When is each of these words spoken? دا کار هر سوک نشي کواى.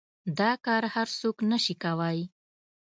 دا 0.39 0.51
کار 0.65 0.83
هر 0.93 1.07
سوک 1.19 1.37
نشي 1.51 1.75
کواى. 1.83 2.21